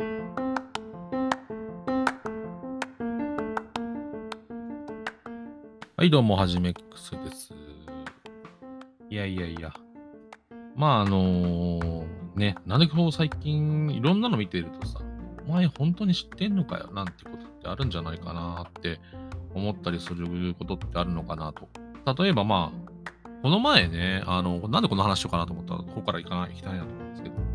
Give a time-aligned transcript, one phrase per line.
[0.00, 0.04] は
[6.04, 7.52] い、どうも、はじめくすです。
[9.10, 9.74] いやいやいや。
[10.76, 12.06] まあ、あのー
[12.36, 15.00] ね、なんでこう最近いろんなの見てるとさ、
[15.48, 19.00] お前本当に知ってんのかよなんてことってあるんじゃないかなって
[19.52, 21.68] 思ったりすることってあるのかなと。
[22.22, 22.90] 例えばまあ、
[23.42, 27.47] この前ね、あの、なんでこの話しようかなと思ったら、ここから行かない、行きたいなと思うんですけど、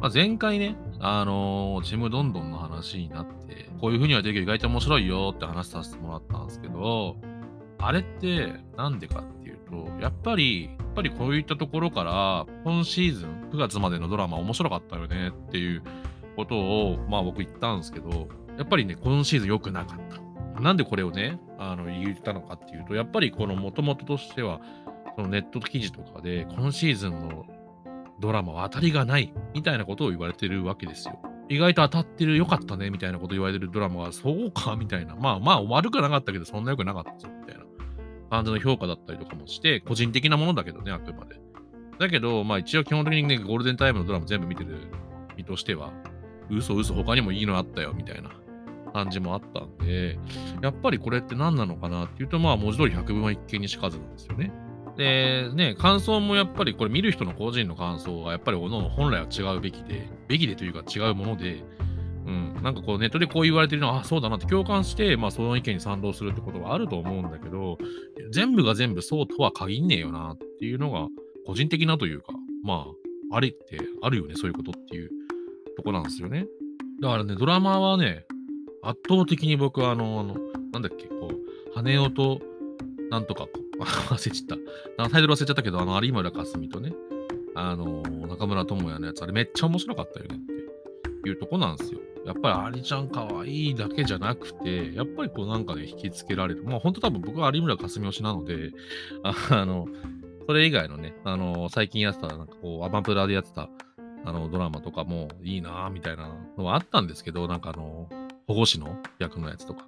[0.00, 7.16] まあ、前回ね、あのーちむどんどんの話になって、こういう風にはできる意外と面白いよって話させてもらったんですけど、
[7.78, 15.82] あれってなんでかっていうと、やっぱり、やっぱりこういったところから、今シーズン、9月までのドラマ面白かったよねっていう
[16.36, 19.98] ことを、まあ僕言ったんですけど、やっぱりね、今シーズン良くなかっ
[20.54, 20.60] た。
[20.60, 24.60] なんでこれをね、あの、言ったのかっていうと、やっぱりこの元々としては、
[25.16, 27.46] そのネット記事とかで、今シーズンの
[28.20, 31.20] ドラマは当たりがないみたいなことを言われてるわけですよ。
[31.48, 35.14] 意外と当たってる、良かったねみたいなことを言われてるドラマが、そうかみたいな。
[35.14, 37.64] まあまあ、悪くなかったけど、そんな良くなかったぞみたいな
[38.30, 41.40] 感じの評価だったりとかもして、個人的なものだけどね、あくまで。
[41.98, 44.90] だけど、まあ一応基本的にね、ゴールデンタイムのドラマ全部見てる
[45.36, 45.92] 身としては、
[46.50, 48.30] 嘘嘘、他にもいいのあったよみたいな
[48.92, 50.18] 感じもあったんで、
[50.62, 54.52] やっぱりこれって何なのかなっていうと、まあ文字通り百分は一見にしかずなんですよね。
[54.96, 61.62] で、ね、感想もやっぱりこれ見る人の個人の感想がやっぱりおの本来は違うべきで、べきでというか違うもので、
[62.26, 67.78] うん、なんかこうネットでこう言われてるのは、あ、そうだなって共感して、まあその意見に賛同するってことはあると思うんだけど、
[68.32, 71.06] 全部が全部そうとは限んねえよなっていうのが、
[71.46, 72.32] 個人的なというか、
[72.64, 72.86] ま
[73.32, 75.10] あ、ありってあるよね、そういうことっていう
[75.76, 76.46] とこなんですよね。
[77.00, 78.24] だからね、ドラマはね、
[78.82, 80.34] 圧倒的に僕はあの、あの、
[80.72, 82.40] なんだっけ、こう、羽男と、
[83.10, 83.46] なんとか、
[84.10, 84.58] 忘れちゃっ
[84.96, 85.04] た。
[85.04, 86.92] あタイトル忘れちゃったけど、あの、有村架純とね、
[87.54, 92.00] あの、中村智也のやつ、あれめっちゃ面白かったよねっていうとこなんですよ。
[92.26, 96.64] やっぱりアリちゃん可愛いだけじゃなくて、やっぱりこうなんかね、引きつけられる。
[96.64, 98.72] まあ本当多分僕は有村架純推しなので、
[99.22, 99.86] あ あの、
[100.46, 103.68] それ以外のね、あの、最近やってた、なんかこう、アマプラでやってた、
[104.24, 108.08] あの、ドラマとかもいいなぁ、みたいなのはあったんですけど、なんかあの、
[108.48, 109.86] 保護士の役のやつとか。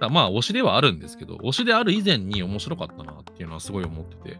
[0.00, 4.38] だまあ、推しではあるんですけど、推しである以前に面白かったなっていうのはすごい思ってて。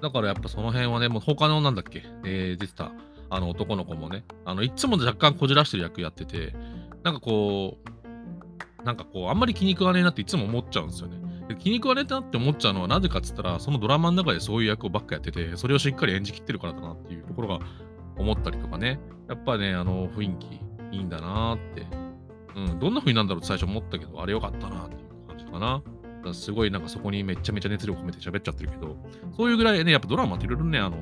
[0.00, 2.92] だからやっぱその辺はね、もう他のなんだっけ、えー、出てた、
[3.28, 6.54] あの男の子もね、あの、いつも若干こじらしてる役やってて、
[7.02, 11.20] なんかこう、なんかこう、あんまり気に食わねえなっていつも思っちゃうんですよね。
[11.48, 17.58] で気に食わねえなって思っちゃうのはなぜかっつったら、そのドラマの中でそういう役をばっかやってて、それをしっかり演じきってるからだなっていうところが
[18.16, 19.00] 思ったりとかね。
[19.28, 21.86] やっぱね、あの雰囲気いいんだなーって。
[22.56, 25.82] うん、どんな風になんだろうって最初思ったけど、あれよかったなっていう感じかな。
[26.22, 28.96] かすごいなんかそこにめちゃめちゃ熱量込めて喋っちゃってるけど、
[29.36, 30.96] そういうぐらいね、やっぱドラマっていろいろね、あの、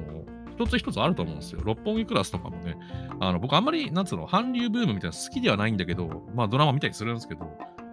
[0.50, 1.60] 一つ一つあると思うんですよ。
[1.64, 2.76] 六本木クラスとかもね、
[3.20, 7.46] あの、僕あんまり、なんつうの、韓流ブームみたいな好きではないんだけど、まあドラマ見たりするんですけど、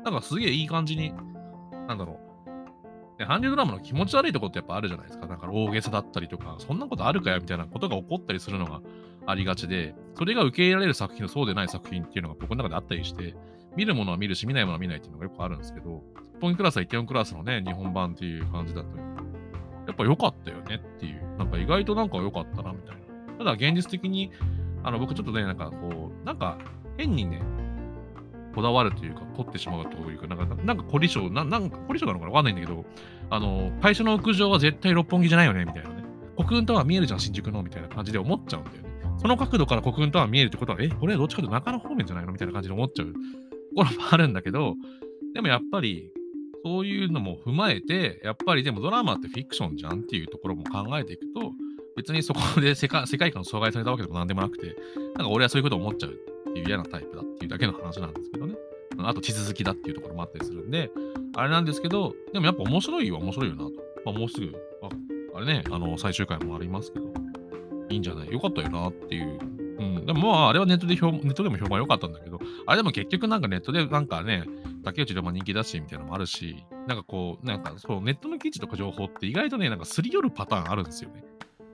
[0.03, 1.13] なんかすげえいい感じに、
[1.87, 2.19] なんだろ
[3.17, 5.27] う、ね、韓流ドラマの気持ち悪いとこってやっぱあるじゃないですか。
[5.27, 8.81] なんか大げさだったりとか、そんなことあるかよみたいなことが起こったりするのが
[9.27, 13.35] ありがちで、それが受け入れられる作品とそうでない作品っていうのが僕の中であったりして、
[13.75, 16.01] 見るものは見るし、見ないものは見ないっていうのがよくあるんですけど、
[16.37, 23.33] スポンクラスはイテオンクラスのね、日本版っていう感じだと、やっぱ良かったよねっていう、なんか意外となんか良かったなみたいな。
[23.37, 24.31] ただ現実的に、
[24.83, 26.57] あの僕ちょっとね、なんかこう、なんか
[26.97, 27.41] 変にね、
[28.55, 32.85] こだわるというか、凝ってしまうというか、なんか、なんか凝り性、ななんか凝り性なのかなわかんないんだけど、
[33.29, 36.03] あの、会社の屋上は絶対六本木じゃないよねみたいなね。
[36.35, 38.86] 国運タワー見えるじゃん、新宿のみたいな感じで思っちゃうんだよね。
[39.19, 43.19] その角度から国運タワー見えるってことは、え、これどっちかというと中野方面じゃないのみたいな感じで思っちゃうとこ
[43.75, 44.75] ろもあるんだけど、
[45.33, 46.11] でもやっぱり、
[46.63, 51.53] そういうのも踏まえて、やっぱりでもドラマってフィクションじゃんっていうところも考えていくと、
[51.95, 54.75] 別にそこで世界世界観を阻害されたわけでもなんでもなくて、
[55.15, 58.55] なんか俺はそういうことを思っちゃうっていう嫌なタイプだっていうだけの話なんですけどね。
[58.99, 60.91] あと地続きだっていうところもあったりするんで、
[61.35, 63.71] あれなんですけど、でもやっぱ面白いは面白いよなと。
[64.05, 64.51] まあ、もうすぐ、
[64.81, 64.89] あ
[65.35, 67.13] あれね、あの、最終回もありますけど、
[67.89, 68.31] いいんじゃない？
[68.31, 69.39] よかったよなっていう。
[69.79, 70.05] うん。
[70.05, 74.43] でもまあ、あれはネットで評、ネットでも評判良かったんだけど、あれでも結局なんかネットでなんかね、
[74.83, 81.23] 竹内でも人気だしみたいなのもあるし、なんかこう、なんかそう、ネットの記事とか情報って意外とね、なんかすり寄るパターンあるんですよね。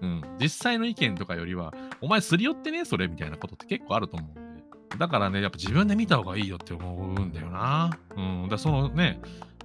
[0.02, 0.22] うん。
[0.40, 4.44] 実際の意見とかよりは、お前すり寄ってね、それみたいなことって結構あると思うんで。
[4.98, 7.98] だからね、やっぱ自分で見た方がいいよって思うんだよな。
[8.16, 8.48] うん。
[8.50, 9.22] だそのね、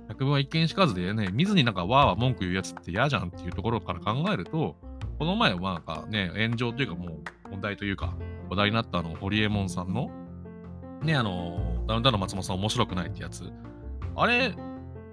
[0.08, 4.76] 百聞は一見しかずでね、見ずになんかわーわー文句言うやつって嫌じゃんっていうところから考えると、
[5.18, 8.16] この前はなんかね、炎上というかもう問題というか、
[8.48, 10.10] 話題になったあの、ホリエモンさんの、
[11.02, 13.52] ね、あの、ダウンタウンの松本さん面白くないってやつ。
[14.14, 14.54] あれ、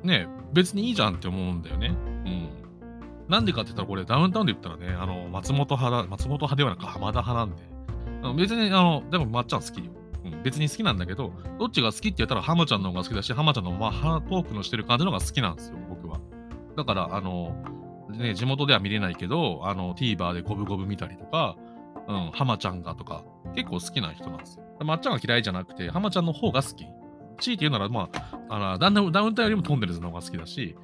[0.04, 1.88] ね、別にいいじゃんって思うんだよね。
[2.25, 2.50] うん。
[3.28, 7.63] なんでかって言ったら、これダウンタウンで言ったらね、あの、松本派だ、松本派ではなく浜田派なんで。
[8.22, 9.92] あの別に、あの、でもまっちゃん好きよ。
[10.24, 10.44] うん。
[10.44, 16.19] 別に好きなんだけど、どっちが好きって言ったら浜ちゃんの方が好きだし、浜ちゃんのまあトークのしてる感じの方が好きなんですよ、僕は。
[16.78, 17.56] だから、あの、
[18.18, 21.56] ね、地元では見れないけど、あの、TVer でゴブゴブ見たりとか、
[22.08, 23.24] うん、浜ちゃんがとか、
[23.56, 24.64] 結構好きな人なんですよ。
[24.84, 26.86] まっちゃんが嫌いじゃなくて、浜ちゃんの方が好き。
[27.40, 30.76] 強いて言うなら、まあ、あのダウンダウンタウンよりもトンネルズの方が好きだし、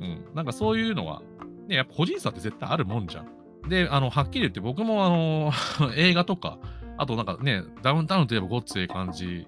[0.00, 1.22] うん、なんかそういうのは、
[1.68, 3.68] ね、やっぱ個人差って絶対あるもんじゃん。
[3.68, 5.52] で、あの、はっきり言って僕もあの、
[5.96, 6.58] 映画とか、
[6.96, 9.46] あとなんかね、ダウンタウンといえばごっつええ感じ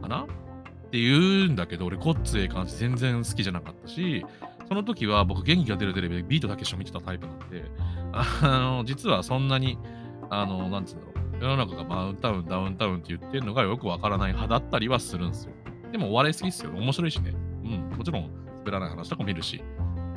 [0.00, 0.22] かな？
[0.22, 0.26] っ
[0.90, 4.24] て言うんだけど、俺ごっつええ感じ全然好きじゃなかったし、
[4.72, 7.70] その時は僕元気が出るテレビでビートだけしょ見てたタイプなんで、
[8.14, 9.76] あの、実はそんなに、
[10.30, 15.52] あの、なんつうんだろう、世の中がダウンタウン、ダウンタウンって言ってるのがよくわからない派だったりはするんですよ。
[15.92, 16.70] でもお笑い好きっすよ。
[16.70, 17.34] 面白いしね。
[17.64, 18.30] うん、もちろん
[18.60, 19.62] 滑らない話とかも見るし、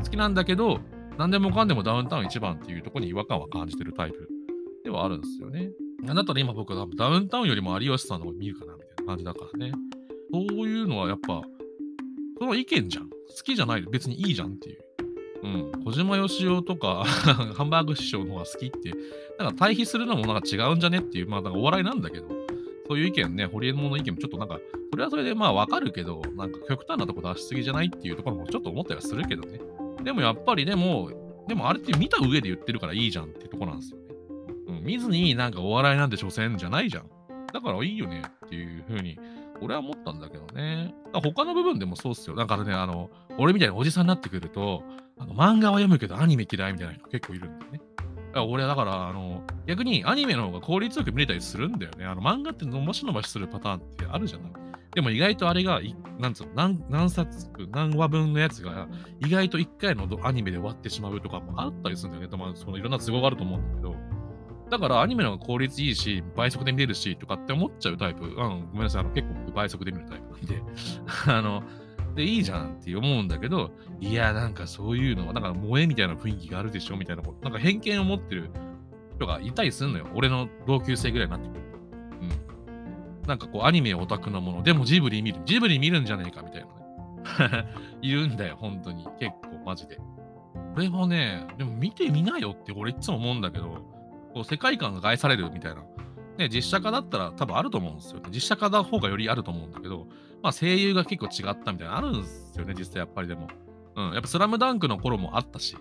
[0.01, 0.79] 好きなんだけど、
[1.17, 4.29] 何でもかんでもダウンタウン一番っていうところに違和感は感じてるタイプ
[4.85, 5.71] ではあるんですよね。
[6.05, 9.73] だったら今僕はダウンタウンよりも有吉さんの方見るかなみたいな感じだからね。
[10.31, 11.41] そういうのはやっぱ、
[12.37, 13.09] その意見じゃん。
[13.09, 14.79] 好きじゃない別にいいじゃんっていう。
[15.43, 15.83] うん。
[15.85, 17.03] 小島よしおとか
[17.55, 18.93] ハンバーグ師匠の方が好きって、
[19.37, 22.27] なんか対比するのもなんか違うんじゃねっていう、まあなんかお笑いなんだけど、
[22.87, 24.59] そういう意見ね、ホリエモンの意見もちょっとなんか、
[24.91, 29.59] それはそれでまあわかるけど、なんか極端なとこ出しすぎじゃないっていうところもちょっと思ったりはするけどね。
[30.03, 31.09] でもやっぱりでも、
[31.47, 34.05] でもあれって見た上で言ってるからいいじゃんってとこなんですよね。
[34.67, 37.09] うん、見ずになんかお笑いなんて所詮じゃないじゃん。
[37.53, 39.17] だからいいよねっていうふうに、
[39.61, 40.93] 俺は思ったんだけどね。
[41.13, 42.35] 他の部分でもそうっすよ。
[42.35, 44.83] だかね、あの、俺みたいなおじさんになってくると、
[45.17, 47.81] あの漫画は読むけどアニメ嫌いみたいな人結構いるんだよね。
[48.41, 52.05] 俺はだから、あの、逆にアニメの方が効率よく見れたりするんだよね。
[52.05, 54.51] あの漫画って伸ばし伸ばしするパターンってあるじゃない。
[54.93, 55.81] でも意外とあれが、
[56.19, 58.87] なんつうの何、何冊、何話分のやつが、
[59.19, 62.37] 意外と1回のアニメで終わってしまうとかもあったりするんだよね。
[62.37, 63.95] まあ、そのいろんな都合があると思うんだけど。
[64.69, 68.25] だからアニメの方が効率いいし、倍速で見れるし、とかって思っちゃうタイプ。
[68.25, 69.01] うん、ごめんなさい。
[69.01, 70.61] あの結構倍速で見るタイプなんで。
[71.27, 71.63] あの、
[72.15, 78.49] でいいじゃんって思うんだけど、いや、なんかそういうのは、なんか萌えみたいな雰囲気があるでしょみたいなこと、なんか偏見を持ってる
[79.17, 80.07] 人がいたりするのよ。
[80.15, 81.77] 俺の同級生ぐらいになってくると。
[83.21, 83.27] うん。
[83.27, 87.67] なんかこう、アニメオタクなもの、でもジブリ見る、ジブリ見るんじゃねえかみたいなね。
[88.01, 89.05] いるんだよ、本当に。
[89.19, 89.99] 結構、マジで。
[90.75, 93.94] 俺もね、でも見てみなよって俺いつも思うんだけど、
[94.35, 95.81] こう世界観が害されるみたいな。
[96.37, 98.25] ね、実写化だったら多分あると思うんですよ、ね。
[98.29, 100.07] 実写化の方がよりあると思うんだけど、
[100.43, 103.47] まあ声優が結構違ったみたいなのあるんですよね、実際やっぱりでも。
[103.95, 105.77] うん、やっぱスラムダンクの頃もあったし、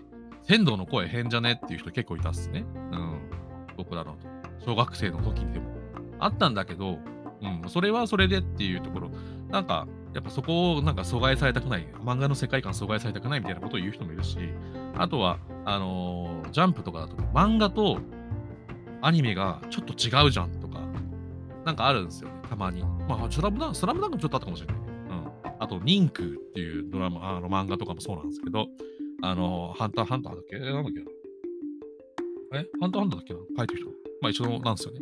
[0.47, 2.63] 天童の声変じゃねっていう人結構いたっすね。
[2.93, 3.19] うん。
[3.75, 4.15] 僕らの
[4.65, 5.75] 小学生の時にでも。
[6.19, 6.99] あったんだけど、
[7.41, 9.11] うん、それはそれでっていうところ、
[9.49, 14.37] なんか、やっぱそこをなんか阻害されたくない、漫画の世界観阻害されたくないみたいなことを言う人もいるし、
[14.97, 17.99] あとは、あのー、ジャンプとかだと、漫画と
[19.01, 20.79] アニメがちょっと違うじゃんとか、
[21.65, 22.81] なんかあるんですよね、たまに。
[23.07, 24.75] まあ、スラムダンク、スラムダンクちょっとあったかもしれない。
[24.77, 25.27] うん。
[25.59, 28.67] あと、ニンクっていうドラマ、あの漫画とかもそうなんですけど、
[29.21, 30.59] あの、ハンターハンターだっけ？
[30.59, 32.65] なんだっけえ？
[32.79, 33.39] ハンターハンターだっけな？
[33.57, 33.89] 書いてる人。
[34.21, 34.99] まあ一緒なんですよね。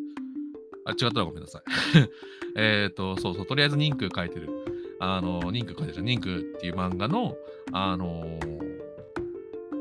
[0.86, 1.62] あ、違ったらごめんなさい。
[2.56, 4.50] えっと、そうそう、とりあえずニンク書いてる。
[5.00, 6.06] あの、ニンク書いてるじゃん。
[6.06, 7.36] ニンクっていう漫画の、
[7.72, 8.39] あのー、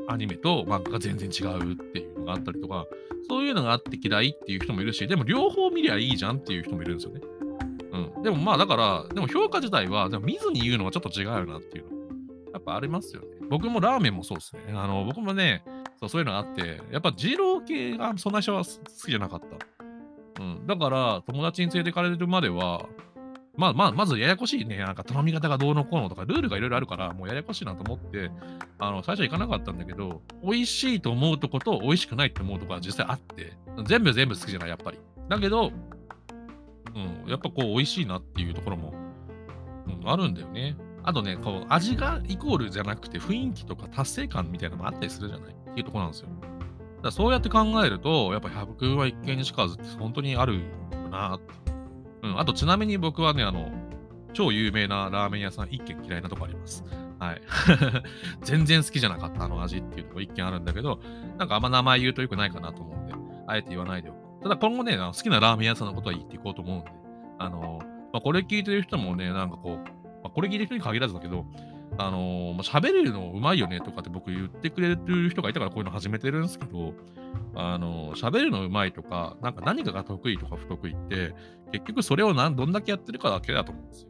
[0.09, 2.87] アニメと漫画が全然違うっていうのがあったりとか、
[3.29, 7.21] そういうのがあって嫌いっていう人もいるし、でも両方見りゃいいじゃんっていう人もいるんですよね。
[7.93, 8.23] うん。
[8.23, 12.03] でもまあだから、でも評価自体は、でも見ずに言うのはちょっと違うよなっていうの。
[12.53, 13.29] やっぱありますよね。
[13.49, 14.63] 僕もラーメンもそうですね。
[14.75, 15.65] あの、僕もね、
[16.01, 18.71] そうそういうのがあって、やっぱ二郎系がそんな人は好
[19.07, 20.43] きじゃなかった。
[20.43, 20.67] うん。
[20.67, 22.87] だから、友達に連れてかれるまでは、
[23.55, 24.79] まあまあ、まずややこしいね。
[24.79, 28.31] なんか頼み方がどうのこうのとか、ルールがいろいろあるから、もうややこしいなと思って、
[28.79, 33.53] あの、最初は行かなかったんだけど、美味しいと思うとこと美味しくないと思うとこは実際あって、
[33.87, 34.99] 全部全部好きじゃない、やっぱり。
[35.29, 35.71] だけど、
[36.95, 38.95] うん、やっぱこう、美味しいなっていうところも、
[39.87, 40.77] うん、あるんだよね。
[41.03, 45.53] あとね、こう、味がイコールじゃなくて、雰囲気とか達成感みたいなのもあったりするじゃない？
[45.53, 46.29] っていうところなんですよ。
[47.03, 50.61] だそうやって考えると、やっぱ100は一見にしかずって本当にある
[51.11, 51.62] なって。
[52.23, 53.71] うん、あとちなみに僕はね、あの、
[54.33, 56.85] 超有名なラーメン屋さん一軒嫌いなとこあります。
[57.19, 57.43] はい。
[58.43, 61.01] 全然好きじゃなかったあの味っていうとこ一軒あるんだけど、
[61.39, 63.15] なんかあんま名前言うとよくないかなと思うんで、
[63.47, 64.43] あえて言わないでおこう。
[64.43, 66.91] ただ今後ね、好きなラーメン屋さんのことは言っていこうと思うんで、
[67.39, 67.81] あの、
[68.13, 69.77] まあ、これ聞いてる人もね、なんかこう、
[70.23, 71.47] まあ、これ聞いてる人に限らずだけど、
[71.99, 76.95] あのー、喋れるのうまいよねとかって僕言ってくれる人がいたからこういうの始めてるんですけど、
[77.55, 81.35] あのー、喋るのうまいとか、なんか何かが得意とか不得意って、
[81.71, 84.09] 結局それを何どんだけやってるかだけだと思うんですよ。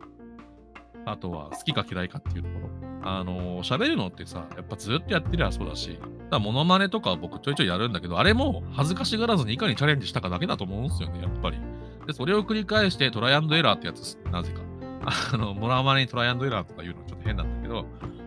[1.04, 2.68] あとは好きか嫌いかっていうところ。
[3.04, 5.98] あのー、喋るのってさ、やっぱずっとやってりゃそうだし、
[6.30, 11.58] だモノマネとか僕ちょいちょいやるんだけど、あれも恥ずかしがらずにいかにチャレンジしたかだけだと思うんですよね、やっぱり。
[12.06, 14.60] で、それを繰り返してトライアンドエラーってやつなぜか。
[15.04, 17.61] あの、モラマネにトライアンドエラーとか言うのちょっと変なんだけど、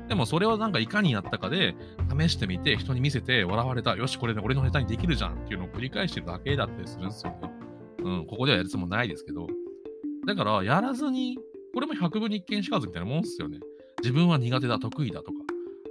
[0.07, 1.75] でもそれをなんかいかにやったかで、
[2.17, 7.51] 試してみて、人に見せて、笑われた、よし、これで俺のネタにできるじゃんっていうのを繰り返してるだけだったりするんですよね。
[8.03, 9.47] うん、ここではやるつもりないですけど。
[10.27, 11.37] だから、やらずに、
[11.73, 13.59] これも100分に一見しかずみたいなもんですよね。
[14.01, 15.45] 自分は苦手だ、得意だとか。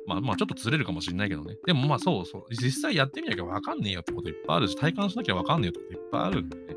[0.06, 1.56] まあまあちょっとずれるかもしれないけどね。
[1.66, 2.44] でもまあそうそう。
[2.50, 6.76] 実際やってみなきゃわかんねえよってこといっぱいあるし、体感しなきゃわかんねえよってこといっぱいあるんでね。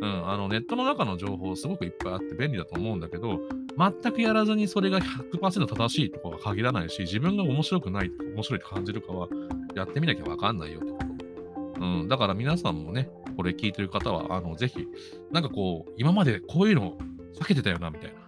[0.00, 3.40] うん、あのネットの中の情報すごくいっぱいあって便利だと思うんだけど、
[3.78, 9.28] 全くやらずにそれが100%正しいとかは限らないし、自分が面白くない、面白いと感じるかは、
[9.74, 11.84] やってみなきゃわかんないよってこと。
[11.84, 14.86] うん、だから皆さんもね、これ聞いてる方は、あの、ぜひ、
[15.30, 16.96] なんかこう、今までこういうの
[17.40, 18.20] 避けてたよな、みたいな。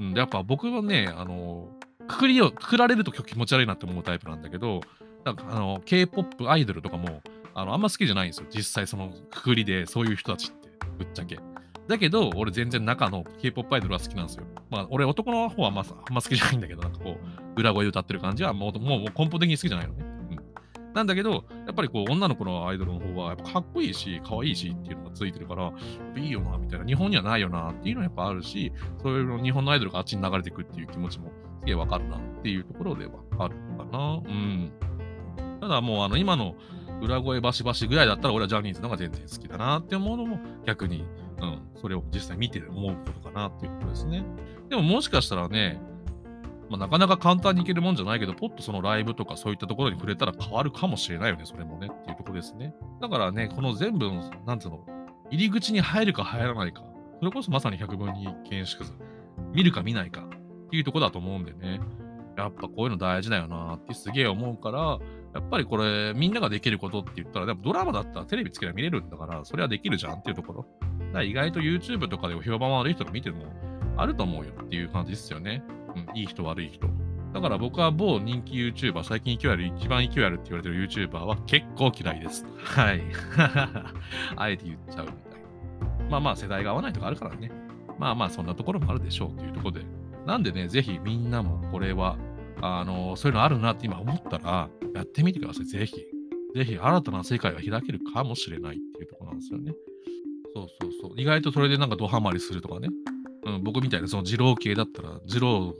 [0.00, 1.68] うん、でやっぱ僕はね、あの、
[2.06, 4.80] くくりを、くくられると気持ち悪いなって思うタイプなんだけど、
[5.24, 7.20] なんかあの、K-POP アイドルとかも、
[7.54, 8.46] あの、あんま好きじゃないんですよ。
[8.48, 10.68] 実際そのくくりで、そういう人たちって。
[10.96, 11.38] ぶっちゃけ。
[11.88, 14.44] だけど、俺全然中の K-POP アイドルは好きなんですよ。
[14.70, 17.16] まあ、俺男の方はまあ、あんま好きじゃないんだけど、なんかこ
[17.56, 20.04] う、裏声歌ってる感じはもうもう根本的に好きじゃないのね。
[20.04, 20.92] うん。
[20.92, 25.72] なんだけど、やっぱりこう、女の子のアイドルの方は、やっぱかっこいいし、可愛いいしっていうのがついてるから、
[26.14, 26.84] いいよな、みたいな。
[26.84, 28.70] 日本にはないよな、っていうのはやっぱあるし、
[29.02, 34.20] そういうの日本のアイドルがあっちに流れていくっていう気持ちもすげえわかるな、っていうところではあるかな。
[34.22, 34.72] うん。
[35.60, 36.54] ただもう、あの、今の
[37.00, 41.04] 裏声バシバシぐらいだったら、俺はジャニーズの方が全然好きだなって思うのも逆に
[41.40, 44.24] うん、それを実際見て思うことかなっていうことですね。
[44.68, 45.80] でももしかしたらね、
[46.68, 52.74] まあ、なかなか簡単にいけるもんじゃないけど、ポッとそのライブとかそういったところに触れたら変わるかもしれないよね、それもねっていうとこですね。
[53.00, 54.84] だからね、この全部の、なんつうの、
[55.30, 56.82] 入り口に入るか入らないか、
[57.20, 58.92] それこそまさに百分に見識ず、
[59.54, 61.80] 見るか見ないかっていうとこだと思うんでね、
[62.36, 64.98] やっぱこういうの大事だよなってすげえ思うから、
[65.34, 70.66] やっぱりこれ、みんなができることって言ったら、でもドラマだったらテレビつければ見れるんだから、それはできるじゃんっていうところ。
[71.12, 73.44] だ意外と YouTube とかで評判悪い人が見てるの
[73.96, 75.62] あると思うよっていう感じですよね。
[75.94, 76.88] うん、いい人悪い人。
[77.32, 82.46] だから僕は某人気 YouTuber、最近勢いある、一番勢いあるって言われてる YouTuber は結構嫌いです。
[82.62, 83.02] はい。
[84.36, 85.40] あえて言っちゃうみたい
[86.02, 86.10] な。
[86.10, 87.50] まあまあ世代が合わないとかあるからね。
[87.98, 89.82] まあまあそんなところもあるでしょうっていうところで。
[90.26, 92.16] なんでね、ぜひみんなもこれは、
[92.60, 95.66] あの、そういうのあるなって今思ったら、やってみてください。
[95.66, 95.96] ぜひ。
[96.54, 99.74] ぜひ新たな世界が開けるかもしれないっていうところなんですよね。
[100.58, 101.12] そうそうそう。
[101.16, 102.88] 意外とそれでなんかドハマりするとかね。
[103.44, 105.74] うん、僕みたいなその二郎系だったら、二郎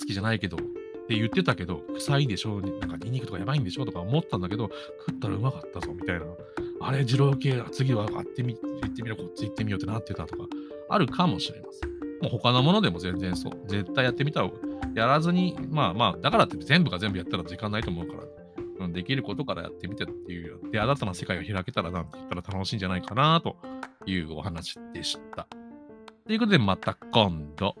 [0.00, 4.70] 好きじゃないけど、って言ってたけど、臭いでしょなんかニンニクとかやばいんでしょとか思ったんだけど、
[5.06, 6.24] 食ったらうまかったぞみたいな。
[6.80, 10.44] あれ、二郎系、次はあってみ、行ってみろ、こっち行ってみようってなってたとか、
[10.88, 11.90] あるかもしれません。
[12.22, 13.52] もう他のものでも全然そう。
[13.68, 14.54] 絶対やってみた方が、
[14.94, 18.22] やらずに、まあまあ、だからって全部が全部やったら時間ないと思うから、
[18.92, 23.56] できることからやってみてっていう、で、新たな世界を開けたらなんて言ったら楽しいんじゃないかなと
[24.06, 25.46] いうお話でした。
[26.26, 27.76] ということで、また今度。